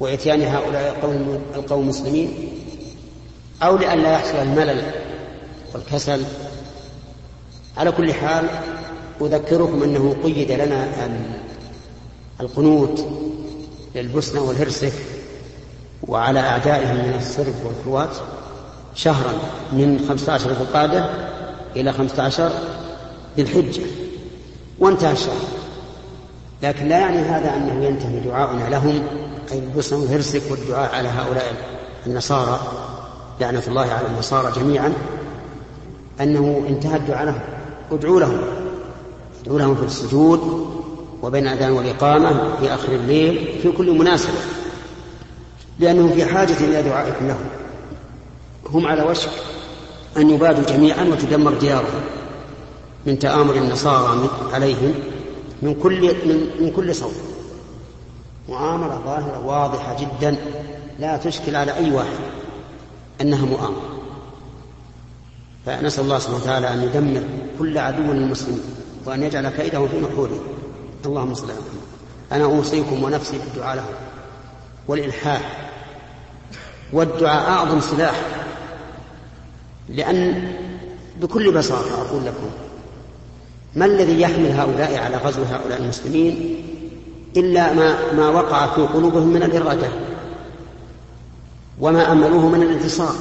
[0.00, 2.52] وإتيان هؤلاء القوم القوم المسلمين؟
[3.62, 4.82] أو لأن لا يحصل الملل
[5.74, 6.24] والكسل؟
[7.76, 8.48] على كل حال
[9.20, 11.06] أذكركم أنه قيد لنا
[12.40, 13.06] القنوت
[13.94, 14.92] للبوسنة والهرسك
[16.08, 18.16] وعلى أعدائهم من الصرب والكروات
[18.94, 19.32] شهرا
[19.72, 21.10] من 15 ذي القعدة
[21.76, 22.50] إلى 15
[23.36, 23.82] ذي الحجة.
[24.78, 25.40] وانتهى الشهر.
[26.62, 29.02] لكن لا يعني هذا أنه ينتهي دعاؤنا لهم
[29.52, 31.54] أي البوسنة والهرسك والدعاء على هؤلاء
[32.06, 32.60] النصارى
[33.40, 34.92] لعنة الله على النصارى جميعا
[36.20, 37.40] أنه انتهى الدعاء لهم.
[37.92, 38.38] ادعوا لهم.
[39.44, 40.66] ادعوا لهم في السجود
[41.26, 44.38] وبين الأذان والإقامة في آخر الليل في كل مناسبة
[45.78, 47.46] لأنهم في حاجة إلى دعائكم لهم.
[48.70, 49.30] هم على وشك
[50.16, 52.00] أن يبادوا جميعا وتدمر ديارهم
[53.06, 54.94] من تآمر النصارى عليهم
[55.62, 57.12] من كل من, من كل صوب
[58.48, 60.36] مؤامرة ظاهرة واضحة جدا
[60.98, 62.18] لا تشكل على أي واحد
[63.20, 63.82] أنها مؤامرة.
[65.66, 67.22] فنسأل الله سبحانه وتعالى أن يدمر
[67.58, 68.60] كل عدو للمسلمين
[69.06, 70.55] وأن يجعل كيده في نحورهم
[71.06, 71.86] اللهم صل على محمد.
[72.32, 73.94] أنا أوصيكم ونفسي بالدعاء لهم.
[74.88, 75.70] والإلحاح.
[76.92, 78.22] والدعاء أعظم سلاح.
[79.88, 80.52] لأن
[81.20, 82.50] بكل بساطة أقول لكم
[83.74, 86.62] ما الذي يحمل هؤلاء على غزو هؤلاء المسلمين
[87.36, 89.88] إلا ما ما وقع في قلوبهم من الإرادة؟
[91.80, 93.14] وما أملوه من الانتصار؟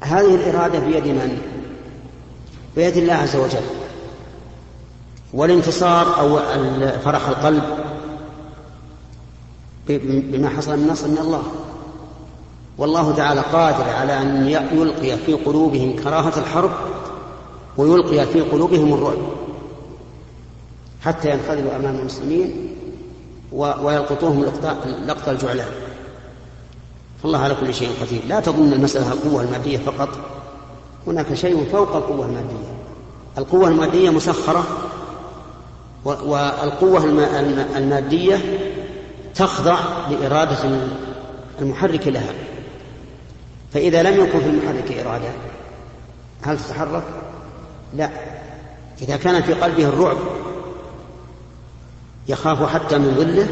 [0.00, 1.38] هذه الإرادة بيد من؟
[2.76, 3.62] بيد الله عز وجل.
[5.32, 6.38] والانتصار أو
[7.04, 7.62] فرح القلب
[9.88, 11.42] بما حصل من نصر من الله.
[12.78, 16.70] والله تعالى قادر على أن يلقي في قلوبهم كراهة الحرب
[17.76, 19.18] ويلقي في قلوبهم الرعب
[21.02, 22.74] حتى ينخذلوا أمام المسلمين
[23.52, 24.44] ويلقطوهم
[25.06, 25.68] لقط الجعلان.
[27.22, 28.20] فالله على كل شيء قدير.
[28.28, 30.08] لا تظن المسألة القوة المادية فقط.
[31.06, 32.74] هناك شيء فوق القوة المادية.
[33.38, 34.64] القوة المادية مسخرة.
[36.04, 37.04] والقوة
[37.76, 38.40] المادية
[39.34, 39.78] تخضع
[40.10, 40.58] لإرادة
[41.60, 42.32] المحرك لها.
[43.72, 45.28] فإذا لم يكن في المحرك إرادة
[46.42, 47.04] هل تتحرك؟
[47.94, 48.10] لا.
[49.02, 50.16] إذا كان في قلبه الرعب
[52.28, 53.46] يخاف حتى من ظله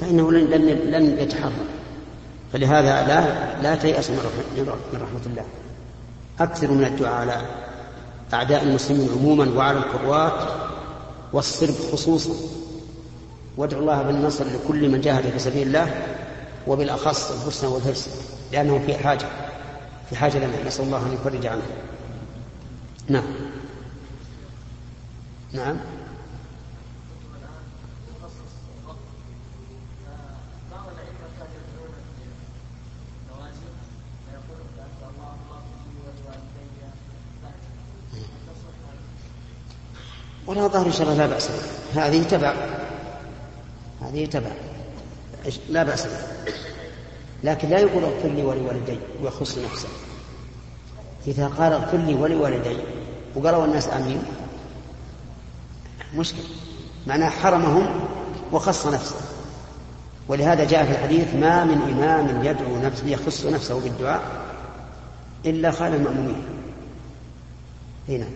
[0.00, 0.50] فإنه لن
[0.90, 1.52] لن يتحرك.
[2.52, 3.24] فلهذا لا
[3.62, 4.18] لا تيأس من
[4.94, 5.44] رحمة الله.
[6.40, 7.40] أكثر من الدعاء على
[8.34, 10.65] أعداء المسلمين عموما وعلى القوات
[11.32, 12.34] والصرب خصوصا.
[13.56, 16.06] وادعوا الله بالنصر لكل من جاهد في سبيل الله
[16.66, 18.08] وبالأخص الحسنى والحرص
[18.52, 19.26] لأنهم في حاجة
[20.10, 20.66] في حاجة لنا.
[20.66, 21.62] نسأل الله أن يفرج عنهم
[23.08, 23.24] نعم.
[25.52, 25.76] نعم.
[40.46, 41.50] ولا ظهر شر لا بأس
[41.94, 42.54] هذه تبع.
[44.02, 44.50] هذه تبع.
[45.68, 46.26] لا بأس بها
[47.44, 49.88] لكن لا يقول اغفر لي ولوالدي ويخص نفسه.
[51.26, 52.76] إذا قال اغفر لي ولوالدي
[53.34, 54.22] وقالوا الناس آمين
[56.14, 56.42] مشكل
[57.06, 57.86] معناه حرمهم
[58.52, 59.16] وخص نفسه.
[60.28, 64.22] ولهذا جاء في الحديث ما من إمام يدعو نفسه يخص نفسه بالدعاء
[65.46, 66.42] إلا خال المأمومين.
[68.08, 68.26] هنا.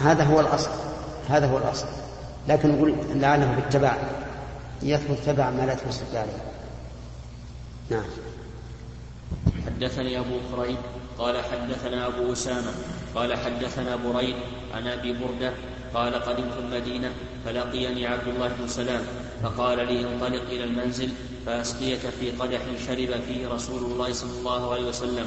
[0.00, 0.70] هذا هو الأصل
[1.28, 1.86] هذا هو الأصل.
[2.48, 3.96] لكن نقول لعله بالتبع
[4.82, 6.42] يثبت تبع ما لا تثبت عليه.
[7.90, 8.04] نعم.
[9.66, 10.76] حدثني أبو كريب
[11.18, 12.72] قال حدثنا أبو أسامة
[13.14, 14.36] قال حدثنا بريد
[14.74, 15.52] عن أبي بردة
[15.94, 17.10] قال قدمت المدينة
[17.44, 19.02] فلقيني عبد الله بن سلام
[19.42, 21.08] فقال لي انطلق إلى المنزل
[21.46, 25.26] فأسقيك في قدح شرب فيه رسول الله صلى الله عليه وسلم.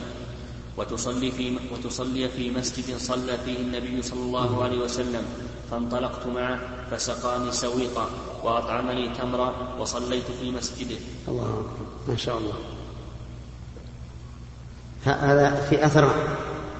[0.78, 5.26] وتصلي في وتصلي في مسجد صلى فيه النبي صلى الله عليه وسلم
[5.72, 6.60] فانطلقت معه
[6.92, 8.10] فسقاني سويقا
[8.44, 10.96] وأطعمني تمرا وصليت في مسجده.
[11.28, 12.54] الله أكبر ما شاء الله.
[15.06, 16.16] هذا في أثر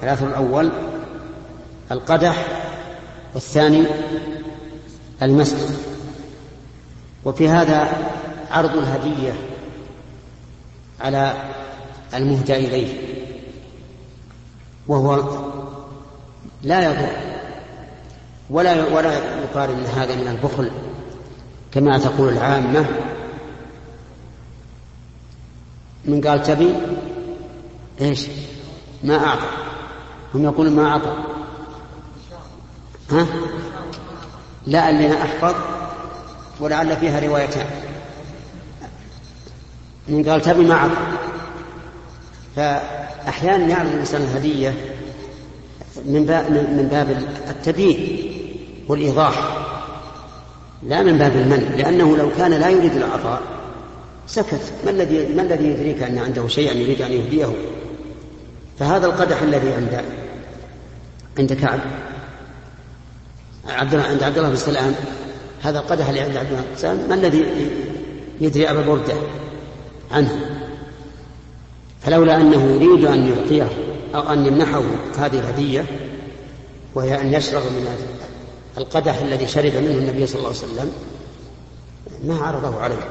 [0.04, 0.72] الأثر الأول
[1.92, 2.48] القدح
[3.34, 3.88] والثاني
[5.22, 5.76] المسجد
[7.26, 8.12] وفي هذا
[8.52, 9.34] عرض الهدية
[11.02, 11.52] على
[12.14, 13.03] المهدى إليه
[14.88, 15.24] وهو
[16.62, 17.10] لا يضر
[18.50, 20.72] ولا ولا يقال ان هذا من البخل
[21.72, 22.86] كما تقول العامة.
[26.06, 26.76] من قال تبي؟
[28.02, 28.28] إيش؟
[29.04, 29.48] ما أعطى.
[30.36, 31.16] هم يقولون ما أعطى.
[33.12, 33.26] ها؟
[34.68, 35.56] لا اللي أنا أحفظ
[36.60, 37.66] ولعل فيها روايتان.
[40.08, 40.92] من قال تبي معك
[43.26, 44.74] فأحيانا يعرض الإنسان الهدية
[46.06, 47.10] من باب من باب
[47.50, 48.30] التبيين
[48.88, 49.58] والإيضاح
[50.84, 53.42] لا من باب المن لأنه لو كان لا يريد العطاء
[54.28, 54.74] سكت.
[54.86, 57.54] ما الذي ما الذي يدريك أن عنده شيئا يريد أن يهديه؟
[58.80, 60.02] فهذا القدح الذي عند
[61.40, 61.80] عند كعب.
[63.68, 64.96] عبد الله عند عبد الله بن سلام
[65.62, 67.46] هذا القدح اللي عند عبد الله بن سلام ما الذي
[68.42, 69.14] يدري أبا بردة
[70.12, 70.63] عنه؟
[72.06, 73.70] فلولا أنه يريد أن يعطيه
[74.16, 74.84] أو أن يمنحه
[75.18, 75.86] هذه الهدية
[76.96, 77.88] وهي أن يشرب من
[78.78, 80.92] القدح الذي شرب منه النبي صلى الله عليه وسلم
[82.24, 83.08] ما عرضه عليه.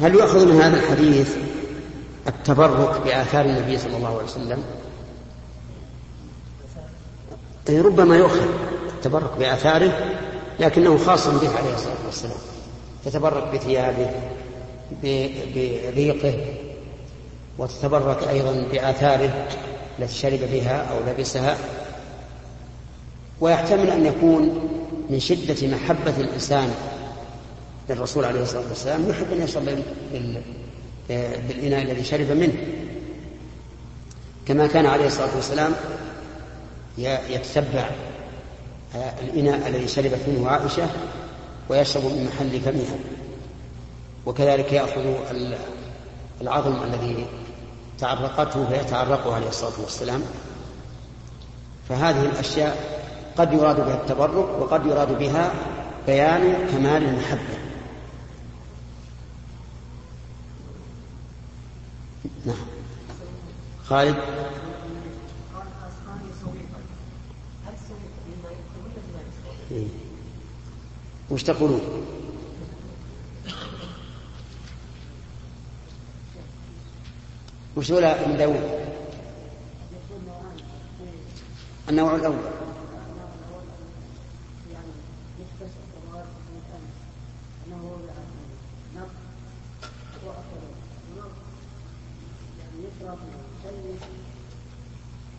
[0.00, 1.36] هل يؤخذ من هذا الحديث
[2.26, 4.62] التبرك بآثار النبي صلى الله عليه وسلم؟
[7.68, 8.46] أي ربما يؤخذ
[8.94, 10.16] التبرك بآثاره
[10.60, 12.36] لكنه خاص به عليه الصلاة والسلام
[13.04, 14.10] تتبرك بثيابه
[15.02, 16.34] بريقه
[17.58, 19.46] وتتبرك أيضا بآثاره
[19.98, 21.56] التي شرب بها أو لبسها.
[23.40, 24.70] ويحتمل أن يكون
[25.10, 26.74] من شدة محبة الإنسان
[27.90, 29.82] للرسول عليه الصلاة والسلام يحب أن يشرب
[31.08, 32.54] بالإناء الذي شرب منه.
[34.46, 35.72] كما كان عليه الصلاة والسلام
[37.28, 37.90] يتتبع
[39.22, 40.86] الإناء الذي شربت منه عائشة
[41.68, 42.96] ويشرب من محل فمها.
[44.26, 45.02] وكذلك يأخذ
[46.40, 47.26] العظم الذي
[47.98, 50.22] تعرقته فيتعرقه عليه الصلاة والسلام
[51.88, 53.02] فهذه الأشياء
[53.36, 55.52] قد يراد بها التبرك وقد يراد بها
[56.06, 57.58] بيان كمال المحبة
[62.46, 62.66] نعم
[63.84, 64.16] خالد
[69.70, 69.86] إيه.
[71.30, 71.80] وش تقولون؟
[77.76, 77.90] وش
[78.26, 78.84] من داود
[81.88, 82.36] النوع الأول.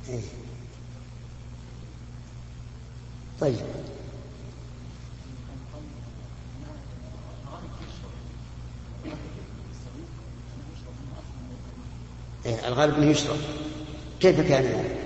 [0.09, 0.21] إيه.
[3.41, 3.55] طيب.
[12.45, 13.37] الغالب إنه يشرب.
[14.19, 15.05] كيف كان ذلك؟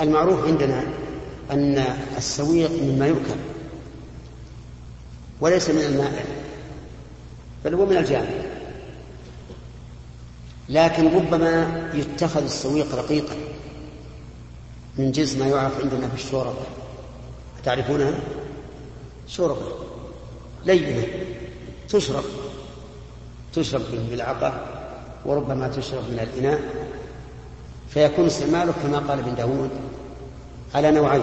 [0.00, 0.82] المعروف عندنا
[1.50, 1.78] أن
[2.16, 3.36] السويق مما يؤكل
[5.40, 6.24] وليس من المائع
[7.64, 8.49] بل هو من الجامع
[10.70, 13.34] لكن ربما يتخذ السويق رقيقا
[14.98, 16.62] من جنس ما يعرف عندنا في الشوربة.
[17.64, 18.14] تعرفونها
[19.28, 19.72] شوربة
[20.64, 21.06] لينة
[21.88, 22.24] تشرب
[23.54, 24.66] تشرب بالعقة
[25.26, 26.60] وربما تشرب من الإناء
[27.88, 29.70] فيكون استعماله كما قال ابن داود
[30.74, 31.22] على نوعين.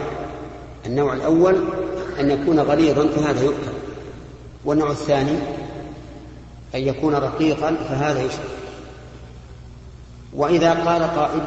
[0.86, 1.56] النوع الأول
[2.20, 3.78] أن يكون غليظا فهذا يؤكل.
[4.66, 5.38] والنوع الثاني
[6.76, 8.57] أن يكون رقيقا فهذا يشرب.
[10.38, 11.42] وإذا قال قائل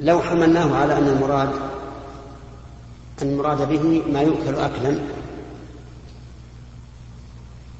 [0.00, 1.48] لو حملناه على أن المراد
[3.22, 4.98] أن المراد به ما يؤكل أكلا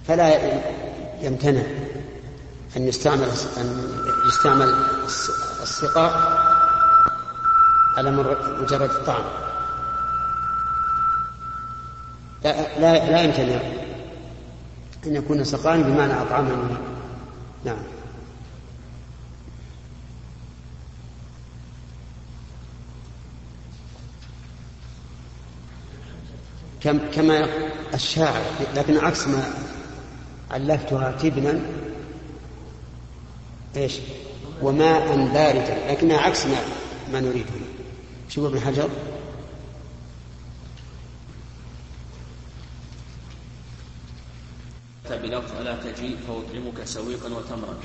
[0.09, 0.61] فلا
[1.21, 1.63] يمتنع
[2.77, 3.89] أن يستعمل أن
[4.29, 4.75] يستعمل
[5.63, 6.43] السقاء
[7.97, 8.11] على
[8.61, 9.25] مجرد الطعام.
[12.45, 13.61] لا لا, لا يمتنع
[15.07, 16.77] أن يكون سقان بمعنى أطعمني
[17.65, 17.77] نعم.
[26.85, 27.49] كما
[27.95, 28.43] الشاعر
[28.77, 29.55] لكن عكس ما
[30.51, 31.61] علفتها تبنا
[33.77, 33.99] إيش؟
[34.63, 36.59] وماء باردا لكنها عكس ما
[37.13, 37.51] ما نريده
[38.29, 38.91] شو ابن حجر.
[45.23, 47.77] بلفظ ألا تجيء فأطعمك سويقا وتمرا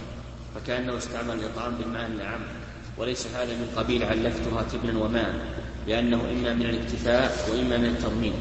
[0.56, 2.42] فكأنه استعمل الإطعام بالمعنى العام
[2.98, 5.36] وليس هذا من قبيل علفتها تبنا وماء
[5.88, 8.34] لأنه إما من الاكتفاء وإما من التضمين.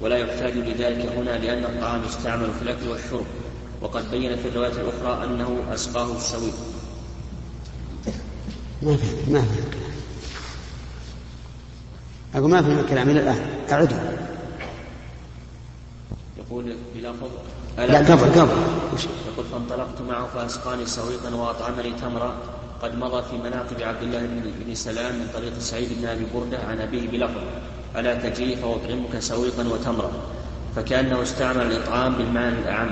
[0.00, 3.26] ولا يحتاج لذلك هنا لأن الطعام يستعمل في الأكل والشرب.
[3.82, 6.54] وقد بين في الرواية الأخرى أنه أسقاه السويق
[8.82, 9.60] ما في ما في
[12.34, 13.40] أقول ما في الكلام إلى الآن.
[13.72, 13.96] أعده.
[16.38, 17.30] يقول بلفظ
[17.78, 18.56] لا قبل قبل.
[19.32, 22.34] يقول فانطلقت معه فأسقاني سويقا وأطعمني تمرا.
[22.82, 24.26] قد مضى في مناقب عبد الله
[24.66, 27.40] بن سلام من طريق سعيد بن أبي بردة عن أبيه بلفظ
[27.96, 30.12] ألا تجي فأطعمك سويقا وتمرا
[30.76, 32.90] فكأنه استعمل الإطعام بالمعنى الأعم.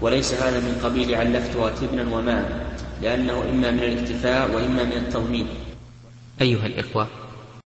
[0.00, 2.66] وليس هذا من قبيل علفتها تبنا وماء
[3.02, 5.46] لأنه إما من الاكتفاء وإما من التضمين
[6.40, 7.08] أيها الإخوة